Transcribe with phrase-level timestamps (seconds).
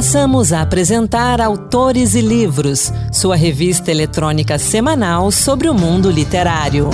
[0.00, 6.88] Passamos a apresentar Autores e Livros, sua revista eletrônica semanal sobre o mundo literário.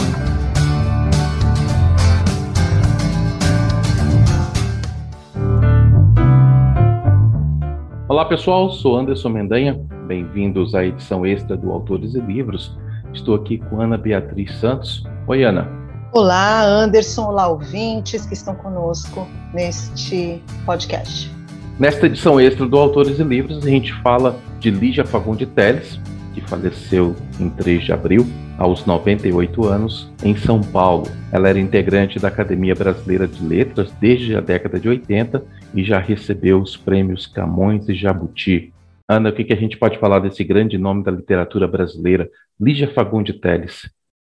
[8.08, 12.77] Olá pessoal, sou Anderson Mendanha, bem-vindos à edição extra do Autores e Livros.
[13.15, 15.04] Estou aqui com Ana Beatriz Santos.
[15.29, 15.69] Oi, Ana.
[16.12, 21.36] Olá, Anderson, olá, ouvintes que estão conosco neste podcast.
[21.79, 26.01] Nesta edição extra do Autores e Livros, a gente fala de Lígia Fagundes Teles,
[26.33, 28.27] que faleceu em 3 de abril,
[28.57, 31.07] aos 98 anos, em São Paulo.
[31.30, 35.45] Ela era integrante da Academia Brasileira de Letras desde a década de 80
[35.75, 38.73] e já recebeu os prêmios Camões e Jabuti.
[39.07, 42.27] Ana, o que, a gente pode falar desse grande nome da literatura brasileira,
[42.59, 43.83] Lígia Fagundes Teles?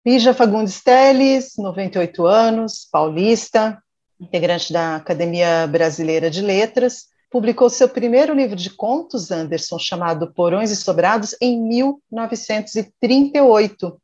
[0.07, 3.83] Lígia Fagundes Teles, 98 anos, paulista,
[4.21, 10.71] integrante da Academia Brasileira de Letras, publicou seu primeiro livro de contos, Anderson, chamado Porões
[10.71, 13.99] e Sobrados, em 1938.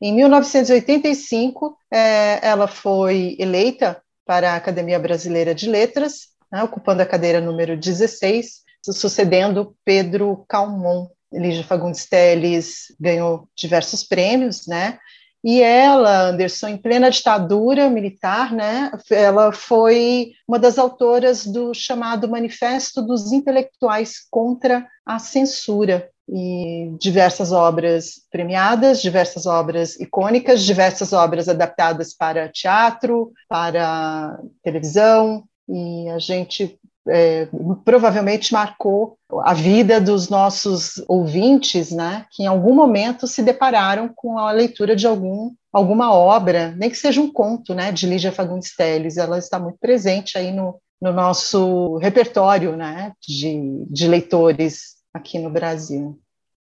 [0.00, 7.06] Em 1985, é, ela foi eleita para a Academia Brasileira de Letras, né, ocupando a
[7.06, 11.06] cadeira número 16, sucedendo Pedro Calmon.
[11.32, 14.98] Lígia Fagundes Telles ganhou diversos prêmios, né?
[15.44, 22.28] E ela, Anderson, em plena ditadura militar, né, ela foi uma das autoras do chamado
[22.28, 31.48] Manifesto dos Intelectuais contra a Censura, e diversas obras premiadas, diversas obras icônicas, diversas obras
[31.48, 37.48] adaptadas para teatro, para televisão, e a gente é,
[37.84, 44.38] provavelmente marcou a vida dos nossos ouvintes, né, que em algum momento se depararam com
[44.38, 48.74] a leitura de algum, alguma obra, nem que seja um conto, né, de Lígia Fagundes
[48.76, 49.16] Telles.
[49.16, 55.50] Ela está muito presente aí no, no nosso repertório, né, de, de leitores aqui no
[55.50, 56.18] Brasil.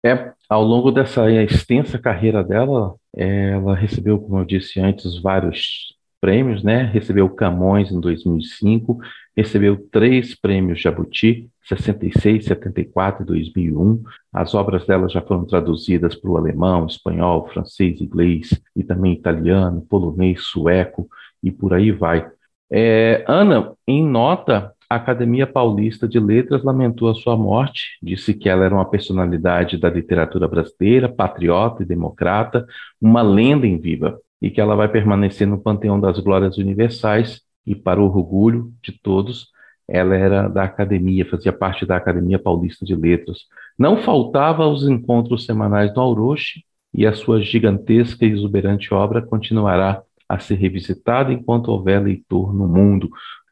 [0.05, 6.63] É, ao longo dessa extensa carreira dela, ela recebeu, como eu disse antes, vários prêmios,
[6.63, 6.83] né?
[6.83, 8.99] Recebeu Camões em 2005,
[9.35, 14.03] recebeu três prêmios Jabuti, 66, 74 e 2001.
[14.31, 19.81] As obras dela já foram traduzidas para o alemão, espanhol, francês, inglês e também italiano,
[19.81, 21.07] polonês, sueco
[21.43, 22.29] e por aí vai.
[22.71, 28.47] É, Ana, em nota, a Academia Paulista de Letras lamentou a sua morte, disse que
[28.47, 32.65] ela era uma personalidade da literatura brasileira, patriota e democrata,
[33.01, 37.75] uma lenda em viva, e que ela vai permanecer no panteão das glórias universais e
[37.75, 39.47] para o orgulho de todos,
[39.87, 43.39] ela era da academia, fazia parte da Academia Paulista de Letras.
[43.77, 50.01] Não faltava aos encontros semanais no Auroche e a sua gigantesca e exuberante obra continuará
[50.27, 53.09] a ser revisitada enquanto houver leitor no mundo.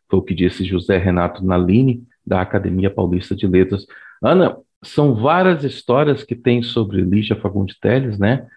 [0.09, 3.85] Foi o que disse José Renato Nalini, da Academia Paulista de Letras.
[4.21, 8.47] Ana, são várias histórias que tem sobre Lígia Fagundes Telles, né?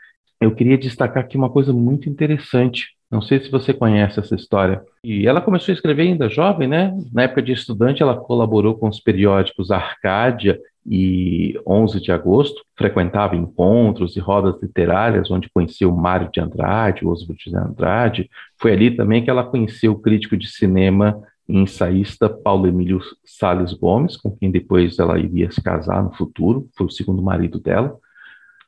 [0.41, 2.96] Eu queria destacar aqui uma coisa muito interessante.
[3.11, 4.83] Não sei se você conhece essa história.
[5.05, 6.93] E ela começou a escrever ainda jovem, né?
[7.13, 13.35] Na época de estudante, ela colaborou com os periódicos Arcádia e 11 de agosto, frequentava
[13.37, 18.31] encontros e rodas literárias, onde conheceu Mário de Andrade, Oswald de Andrade.
[18.61, 23.73] Foi ali também que ela conheceu o crítico de cinema e ensaísta Paulo Emílio Sales
[23.73, 27.97] Gomes, com quem depois ela iria se casar no futuro, foi o segundo marido dela.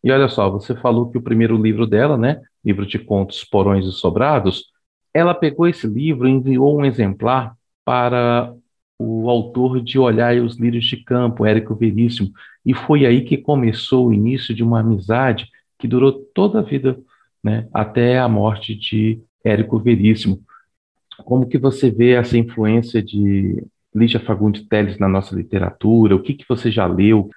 [0.02, 3.84] E olha só, você falou que o primeiro livro dela, né, livro de contos Porões
[3.86, 4.66] e Sobrados,
[5.12, 8.54] ela pegou esse livro e enviou um exemplar para
[8.98, 12.30] o autor de Olhar e os Lírios de Campo, Érico Veríssimo,
[12.64, 15.48] e foi aí que começou o início de uma amizade
[15.78, 16.98] que durou toda a vida,
[17.42, 20.40] né, até a morte de Érico Veríssimo.
[21.24, 26.14] Como que você vê essa influência de Lígia Fagundes Telles na nossa literatura?
[26.14, 27.30] O que, que você já leu?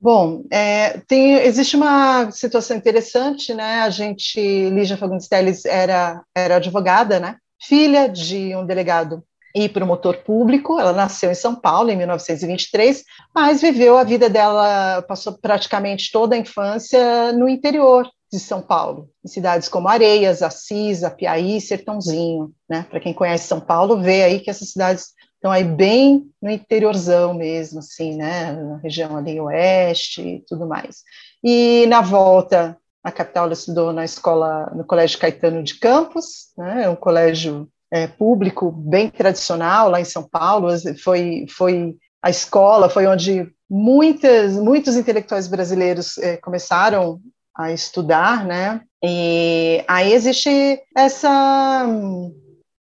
[0.00, 3.82] Bom, é, tem, existe uma situação interessante, né?
[3.82, 4.40] A gente,
[4.70, 7.36] Lígia Fagundes Telles era, era advogada, né?
[7.60, 9.22] Filha de um delegado
[9.54, 10.78] e promotor público.
[10.80, 13.04] Ela nasceu em São Paulo em 1923,
[13.34, 19.10] mas viveu a vida dela, passou praticamente toda a infância no interior de São Paulo,
[19.24, 22.86] em cidades como Areias, Assis, Apiaí, Sertãozinho, né?
[22.88, 25.08] Para quem conhece São Paulo, vê aí que essas cidades
[25.40, 31.02] então, aí bem no interiorzão mesmo, assim, né, na região ali oeste e tudo mais.
[31.42, 36.90] E na volta à capital, ela estudou na escola, no Colégio Caetano de Campos, né,
[36.90, 40.68] um colégio é, público bem tradicional lá em São Paulo,
[41.02, 47.18] foi, foi a escola, foi onde muitas, muitos intelectuais brasileiros é, começaram
[47.56, 51.86] a estudar, né, e aí existe essa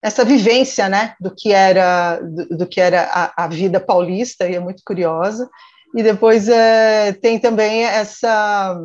[0.02, 4.56] essa vivência, né, do que era do, do que era a, a, vida paulista e
[4.56, 5.50] é muito curiosa.
[5.96, 8.78] E depois é, tem também essa.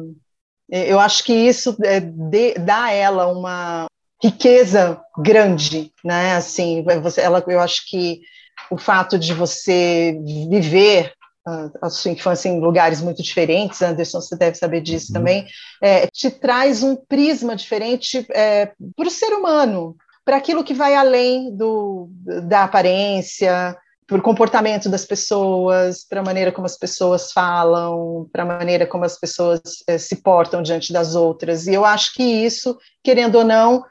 [0.68, 3.86] Eu acho que isso é, de, dá a ela uma
[4.22, 6.34] riqueza grande, né?
[6.34, 8.20] Assim, você, ela, eu acho que
[8.70, 10.18] o fato de você
[10.50, 11.12] viver
[11.80, 15.14] a sua infância em lugares muito diferentes, Anderson, você deve saber disso uhum.
[15.14, 15.46] também,
[15.80, 19.96] é, te traz um prisma diferente é, para o ser humano,
[20.26, 22.10] para aquilo que vai além do,
[22.48, 23.76] da aparência,
[24.08, 28.86] para o comportamento das pessoas, para a maneira como as pessoas falam, para a maneira
[28.86, 31.68] como as pessoas é, se portam diante das outras.
[31.68, 33.84] E eu acho que isso, querendo ou não,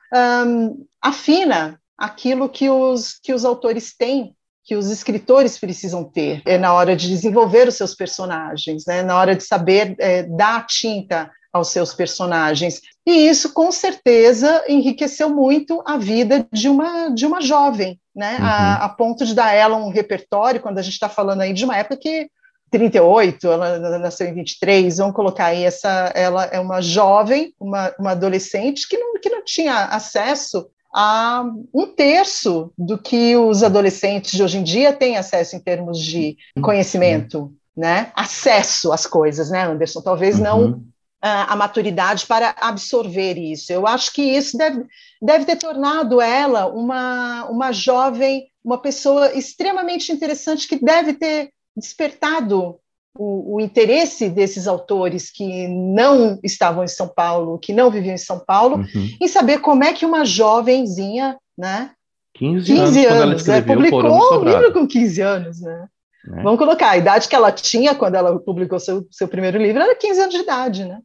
[0.46, 4.36] um, afina aquilo que os, que os autores têm
[4.68, 9.16] que os escritores precisam ter é na hora de desenvolver os seus personagens, né, na
[9.16, 12.81] hora de saber é, dar tinta aos seus personagens.
[13.07, 18.46] E isso, com certeza, enriqueceu muito a vida de uma, de uma jovem, né, uhum.
[18.46, 21.63] a, a, ponto de dar ela um repertório, quando a gente está falando aí de
[21.63, 22.30] uma época que
[22.72, 28.12] 38, ela nasceu em 23, vamos colocar aí essa, ela é uma jovem, uma, uma
[28.12, 34.44] adolescente que não, que não tinha acesso a um terço do que os adolescentes de
[34.44, 38.12] hoje em dia têm acesso em termos de conhecimento, né?
[38.13, 40.01] Acesso às coisas, né, Anderson?
[40.01, 40.44] Talvez uhum.
[40.44, 40.84] não
[41.22, 43.72] a, maturidade para absorver isso.
[43.72, 44.86] Eu acho que isso deve,
[45.22, 52.78] deve ter tornado ela uma, uma jovem, uma pessoa extremamente interessante que deve ter despertado
[53.18, 58.18] o, o, interesse desses autores que não estavam em São Paulo, que não viviam em
[58.18, 59.10] São Paulo, uhum.
[59.22, 61.92] em saber como é que uma jovenzinha, né?
[62.36, 65.88] 15, 15 anos, anos né, publicou um livro com 15 anos, né?
[66.33, 66.42] É.
[66.42, 69.95] Vamos colocar a idade que ela tinha quando ela publicou seu, seu primeiro livro, era
[69.95, 71.00] 15 anos de idade, né?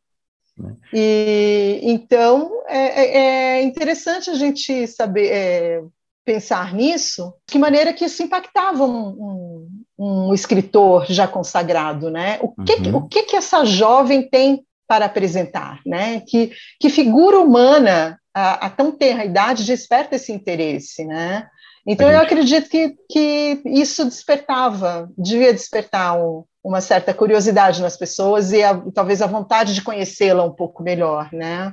[0.58, 0.96] É.
[0.96, 3.18] E então é, é,
[3.58, 5.82] é interessante a gente saber é,
[6.24, 9.68] pensar nisso, de que maneira que isso impactava um,
[9.98, 12.38] um, um escritor já consagrado, né?
[12.42, 12.96] O que, uhum.
[12.96, 16.20] o que que essa jovem tem para apresentar, né?
[16.20, 21.48] Que, que figura humana a, a tão tenra idade desperta esse interesse, né?
[21.90, 28.52] Então eu acredito que, que isso despertava, devia despertar um, uma certa curiosidade nas pessoas
[28.52, 31.72] e a, talvez a vontade de conhecê-la um pouco melhor, né?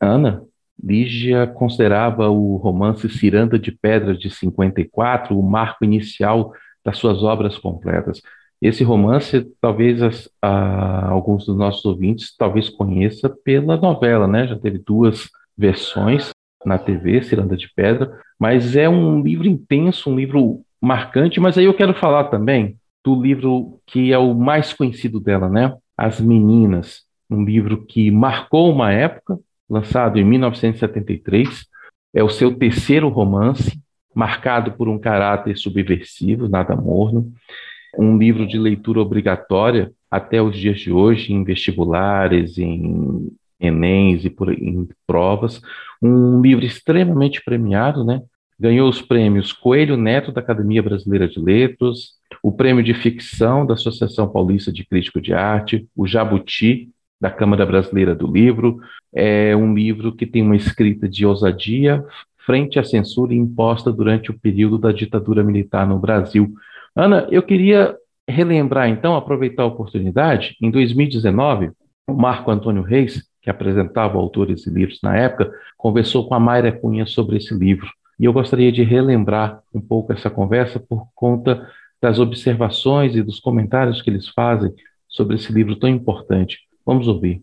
[0.00, 0.42] Ana,
[0.82, 6.52] Lígia considerava o romance Ciranda de Pedra de 54 o marco inicial
[6.84, 8.20] das suas obras completas.
[8.60, 14.44] Esse romance, talvez as, a, alguns dos nossos ouvintes talvez conheça pela novela, né?
[14.48, 16.31] Já teve duas versões
[16.64, 21.64] na TV, Ciranda de Pedra, mas é um livro intenso, um livro marcante, mas aí
[21.64, 25.74] eu quero falar também do livro que é o mais conhecido dela, né?
[25.96, 29.38] As Meninas, um livro que marcou uma época,
[29.68, 31.66] lançado em 1973.
[32.14, 33.80] É o seu terceiro romance,
[34.14, 37.32] marcado por um caráter subversivo, nada morno.
[37.98, 43.30] Um livro de leitura obrigatória até os dias de hoje, em vestibulares, em
[43.62, 45.60] Enems e por, em provas.
[46.02, 48.20] Um livro extremamente premiado, né?
[48.58, 52.12] Ganhou os prêmios Coelho Neto da Academia Brasileira de Letras,
[52.42, 57.64] o prêmio de ficção da Associação Paulista de Crítico de Arte, o Jabuti da Câmara
[57.64, 58.80] Brasileira do Livro.
[59.14, 62.04] É um livro que tem uma escrita de ousadia
[62.44, 66.52] frente à censura imposta durante o período da ditadura militar no Brasil.
[66.94, 67.96] Ana, eu queria
[68.28, 71.70] relembrar então, aproveitar a oportunidade, em 2019,
[72.06, 76.72] o Marco Antônio Reis, que apresentava autores e livros na época, conversou com a Mayra
[76.72, 77.90] Cunha sobre esse livro.
[78.18, 81.68] E eu gostaria de relembrar um pouco essa conversa por conta
[82.00, 84.72] das observações e dos comentários que eles fazem
[85.08, 86.60] sobre esse livro tão importante.
[86.86, 87.42] Vamos ouvir.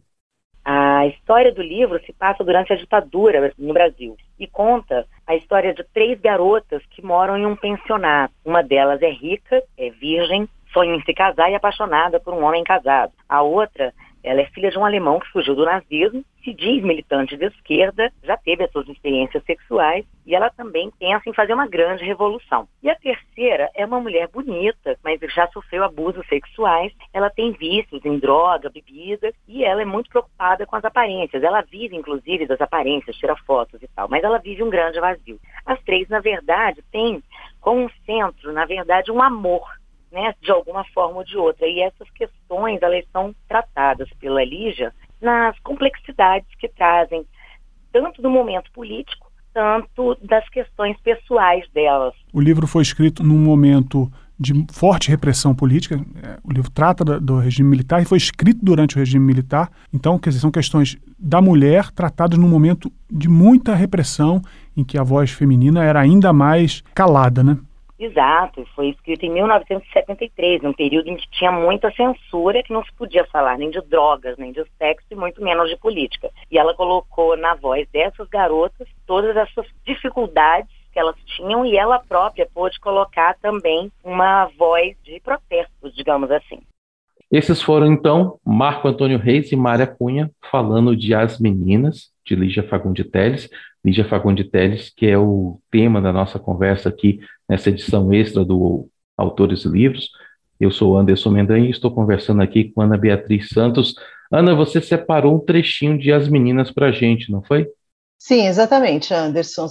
[0.63, 5.73] A história do livro se passa durante a ditadura no Brasil e conta a história
[5.73, 8.33] de três garotas que moram em um pensionato.
[8.45, 12.63] Uma delas é rica, é virgem, sonha em se casar e apaixonada por um homem
[12.63, 13.11] casado.
[13.27, 17.37] A outra ela é filha de um alemão que fugiu do nazismo, se diz militante
[17.37, 21.67] de esquerda, já teve as suas experiências sexuais e ela também pensa em fazer uma
[21.67, 22.67] grande revolução.
[22.81, 28.03] E a terceira é uma mulher bonita, mas já sofreu abusos sexuais, ela tem vícios
[28.05, 31.43] em droga, bebida e ela é muito preocupada com as aparências.
[31.43, 35.39] Ela vive, inclusive, das aparências, tira fotos e tal, mas ela vive um grande vazio.
[35.65, 37.21] As três, na verdade, têm
[37.59, 39.67] como centro, na verdade, um amor
[40.11, 41.67] né, de alguma forma ou de outra.
[41.67, 47.25] E essas questões, elas são tratadas pela Lígia nas complexidades que trazem,
[47.91, 52.13] tanto do momento político, tanto das questões pessoais delas.
[52.31, 55.99] O livro foi escrito num momento de forte repressão política.
[56.23, 59.69] É, o livro trata do, regime militar e foi escrito durante o regime militar.
[59.93, 64.41] Então, quer dizer, são questões da mulher tratadas num momento de muita repressão,
[64.77, 67.57] em que a voz feminina era ainda mais calada, né?
[67.99, 72.93] Exato, foi escrito em 1973, num período em que tinha muita censura, que não se
[72.93, 76.29] podia falar nem de drogas, nem de sexo e muito menos de política.
[76.49, 81.99] E ela colocou na voz dessas garotas todas essas dificuldades que elas tinham e ela
[81.99, 86.59] própria pôde colocar também uma voz de protesto, digamos assim.
[87.29, 92.63] Esses foram então Marco Antônio Reis e Mária Cunha falando de As Meninas, de Lígia
[92.63, 93.49] Fagundi Teles.
[93.83, 98.89] Lígia Fagundi Teles, que é o tema da nossa conversa aqui nessa edição extra do
[99.17, 100.09] Autores e Livros.
[100.59, 103.95] Eu sou Anderson Mendanha e estou conversando aqui com Ana Beatriz Santos.
[104.31, 107.67] Ana, você separou um trechinho de As Meninas para a gente, não foi?
[108.17, 109.67] Sim, exatamente, Anderson.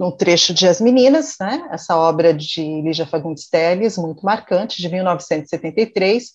[0.00, 1.68] Um, trecho de As Meninas, né?
[1.72, 6.30] essa obra de Lígia Fagundes Telles, muito marcante, de 1973,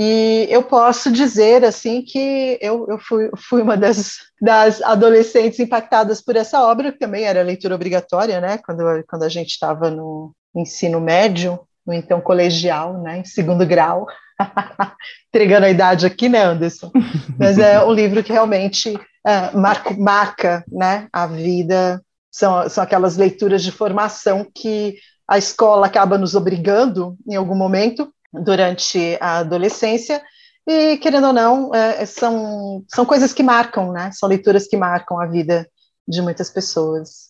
[0.00, 6.20] e eu posso dizer assim que eu, eu fui, fui, uma das, das, adolescentes impactadas
[6.20, 8.58] por essa obra, que também era leitura obrigatória, né?
[8.58, 13.18] Quando, quando a gente estava no ensino médio, no então colegial, né?
[13.18, 14.06] Em segundo grau.
[15.34, 16.92] Entregando a idade aqui, né, Anderson?
[17.36, 22.00] Mas é um livro que realmente é, marca, marca né, a vida.
[22.30, 28.12] São, são aquelas leituras de formação que a escola acaba nos obrigando, em algum momento,
[28.32, 30.22] durante a adolescência,
[30.66, 34.10] e, querendo ou não, é, são, são coisas que marcam, né?
[34.12, 35.66] São leituras que marcam a vida
[36.06, 37.28] de muitas pessoas.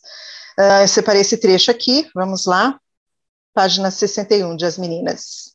[0.59, 2.81] Uh, eu separei esse trecho aqui, vamos lá.
[3.55, 5.55] Página 61 de As Meninas.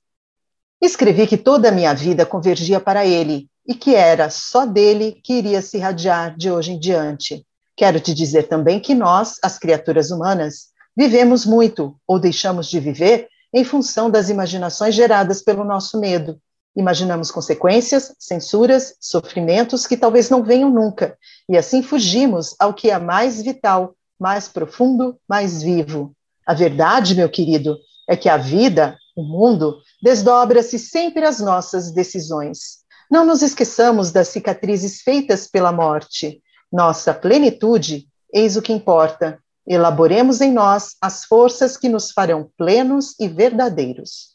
[0.81, 5.33] Escrevi que toda a minha vida convergia para ele e que era só dele que
[5.33, 7.45] iria se irradiar de hoje em diante.
[7.75, 13.27] Quero te dizer também que nós, as criaturas humanas, vivemos muito ou deixamos de viver
[13.53, 16.39] em função das imaginações geradas pelo nosso medo.
[16.75, 21.15] Imaginamos consequências, censuras, sofrimentos que talvez não venham nunca,
[21.47, 26.15] e assim fugimos ao que é mais vital, mais profundo, mais vivo.
[26.47, 27.77] A verdade, meu querido,
[28.09, 32.83] é que a vida, o mundo, desdobra-se sempre às nossas decisões.
[33.09, 36.41] Não nos esqueçamos das cicatrizes feitas pela morte.
[36.71, 43.17] Nossa plenitude, eis o que importa, Elaboremos em nós as forças que nos farão plenos
[43.19, 44.33] e verdadeiros.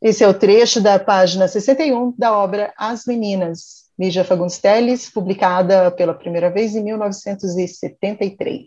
[0.00, 5.90] Esse é o trecho da página 61 da obra As Meninas, Lígia Fagundes Telles, publicada
[5.90, 8.62] pela primeira vez em 1973.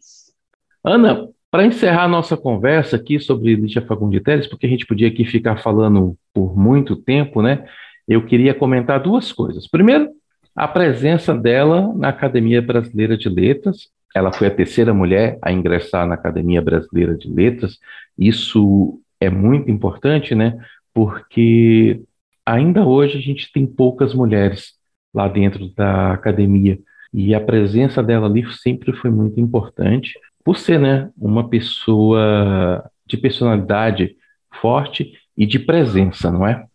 [0.84, 5.24] Ana, para encerrar nossa conversa aqui sobre Lígia Fagundes Telles, porque a gente podia aqui
[5.24, 7.66] ficar falando por muito tempo, né?
[8.08, 9.68] Eu queria comentar duas coisas.
[9.68, 10.10] Primeiro,
[10.56, 16.08] a presença dela na Academia Brasileira de Letras, ela foi a terceira mulher a ingressar
[16.08, 17.78] na Academia Brasileira de Letras.
[18.18, 20.58] Isso é muito importante, né?
[20.94, 22.01] Porque
[22.46, 24.74] ainda hoje a gente tem poucas mulheres
[25.13, 26.80] lá dentro da academia.
[27.13, 33.18] E a presença dela ali sempre foi muito importante, por ser né, uma pessoa de
[33.18, 34.16] personalidade
[34.62, 36.66] forte e de presença, não é?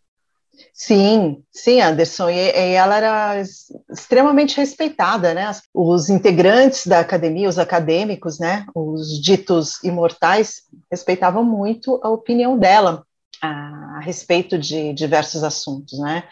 [0.77, 3.41] Sim, sim, Anderson, e, e, ela era
[3.89, 5.49] extremamente respeitada, né?
[5.73, 8.67] Os integrantes da academia, os acadêmicos, né?
[8.75, 13.07] Os ditos imortais, respeitavam muito a opinião dela
[13.41, 16.25] a, a respeito de diversos assuntos, né?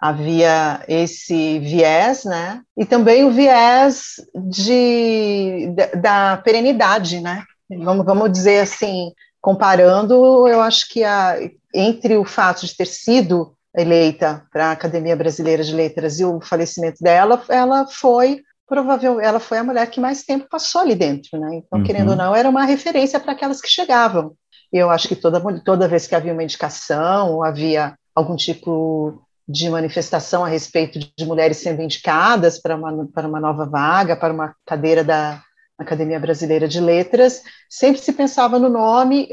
[0.00, 2.62] Havia esse viés, né?
[2.76, 7.44] E também o viés de, da, da perenidade, né?
[7.70, 11.36] Vamos, vamos dizer assim, comparando, eu acho que a,
[11.72, 16.40] entre o fato de ter sido eleita para a Academia Brasileira de Letras e o
[16.40, 21.38] falecimento dela, ela foi provavelmente ela foi a mulher que mais tempo passou ali dentro,
[21.38, 21.56] né?
[21.56, 21.84] Então, uhum.
[21.84, 24.34] querendo ou não, era uma referência para aquelas que chegavam.
[24.72, 29.70] Eu acho que toda toda vez que havia uma indicação, ou havia algum tipo de
[29.70, 34.56] manifestação a respeito de mulheres sendo indicadas para uma, para uma nova vaga, para uma
[34.66, 35.40] cadeira da,
[35.78, 39.28] Academia Brasileira de Letras, sempre se pensava no nome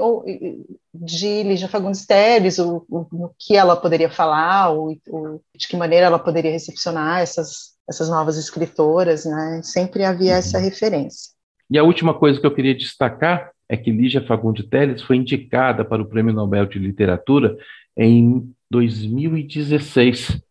[0.93, 5.77] de Lígia Fagundes Teles, o, o, no que ela poderia falar, o, o, de que
[5.77, 9.61] maneira ela poderia recepcionar essas, essas novas escritoras, né?
[9.63, 10.63] sempre havia essa uhum.
[10.65, 11.31] referência.
[11.69, 15.85] E a última coisa que eu queria destacar é que Lígia Fagundes Teles foi indicada
[15.85, 17.57] para o Prêmio Nobel de Literatura
[17.97, 20.41] em 2016.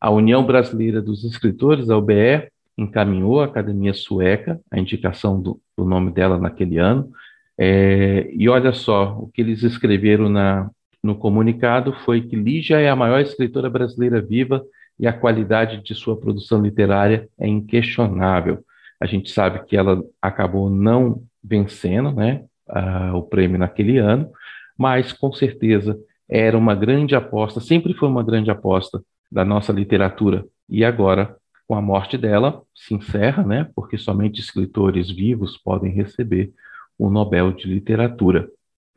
[0.00, 5.84] A União Brasileira dos Escritores, a UBE, encaminhou à Academia Sueca a indicação do, do
[5.84, 7.10] nome dela naquele ano.
[7.56, 10.68] É, e olha só, o que eles escreveram na,
[11.02, 14.64] no comunicado foi que Lígia é a maior escritora brasileira viva
[14.98, 18.64] e a qualidade de sua produção literária é inquestionável.
[19.00, 24.30] A gente sabe que ela acabou não vencendo né, a, o prêmio naquele ano,
[24.76, 30.44] mas com certeza era uma grande aposta, sempre foi uma grande aposta da nossa literatura.
[30.68, 36.52] E agora com a morte dela, se encerra, né, porque somente escritores vivos podem receber
[36.98, 38.48] o Nobel de Literatura.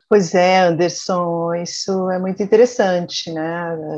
[0.08, 3.44] Pois é, Anderson, isso é muito interessante, né?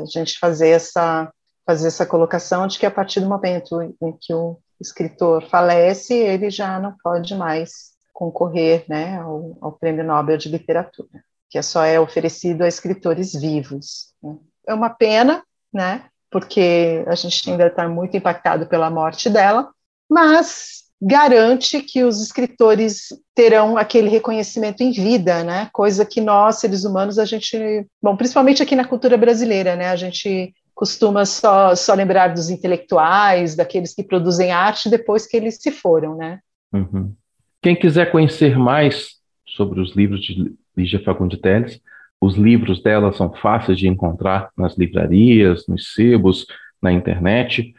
[0.01, 1.31] A gente fazer essa
[1.65, 6.49] fazer essa colocação de que a partir do momento em que o escritor falece, ele
[6.49, 11.99] já não pode mais concorrer, né, ao, ao Prêmio Nobel de Literatura, que só é
[11.99, 14.13] oferecido a escritores vivos.
[14.21, 14.37] Né?
[14.67, 16.05] É uma pena, né?
[16.31, 19.69] Porque a gente ainda está muito impactado pela morte dela,
[20.09, 25.67] mas garante que os escritores terão aquele reconhecimento em vida, né?
[25.73, 29.89] Coisa que nós, seres humanos, a gente, bom, principalmente aqui na cultura brasileira, né?
[29.89, 35.57] A gente costuma só, só lembrar dos intelectuais, daqueles que produzem arte depois que eles
[35.59, 36.39] se foram, né?
[36.71, 37.13] Uhum.
[37.61, 41.79] Quem quiser conhecer mais sobre os livros de Lígia Fagundes Teles,
[42.21, 46.45] os livros dela são fáceis de encontrar nas livrarias, nos sebos,
[46.79, 47.73] na internet.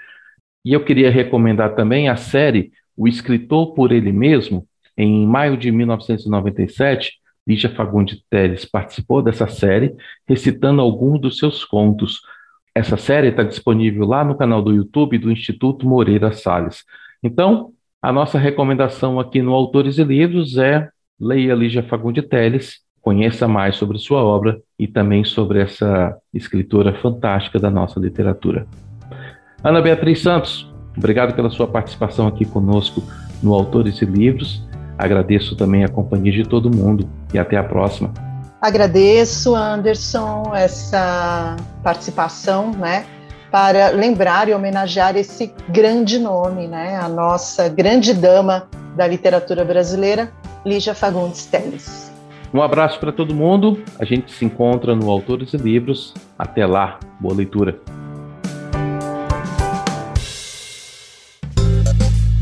[0.64, 4.66] E eu queria recomendar também a série O Escritor por Ele Mesmo.
[4.98, 7.12] Em maio de 1997,
[7.46, 9.94] Lígia Fagundes Teles participou dessa série,
[10.28, 12.20] recitando alguns dos seus contos.
[12.74, 16.84] Essa série está disponível lá no canal do YouTube do Instituto Moreira Salles.
[17.22, 23.48] Então, a nossa recomendação aqui no Autores e Livros é leia Lígia Fagundes Teles conheça
[23.48, 28.64] mais sobre sua obra e também sobre essa escritora fantástica da nossa literatura.
[29.62, 33.02] Ana Beatriz Santos, obrigado pela sua participação aqui conosco
[33.42, 34.64] no Autores e Livros.
[34.96, 38.12] Agradeço também a companhia de todo mundo e até a próxima.
[38.60, 43.04] Agradeço, Anderson, essa participação, né,
[43.50, 50.30] para lembrar e homenagear esse grande nome, né, a nossa grande dama da literatura brasileira,
[50.64, 52.11] Lígia Fagundes Telles.
[52.54, 53.82] Um abraço para todo mundo.
[53.98, 56.12] A gente se encontra no Autores e Livros.
[56.38, 56.98] Até lá.
[57.18, 57.80] Boa leitura.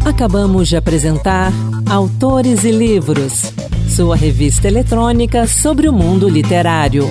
[0.05, 1.53] Acabamos de apresentar
[1.89, 3.53] Autores e Livros,
[3.89, 7.05] sua revista eletrônica sobre o mundo literário.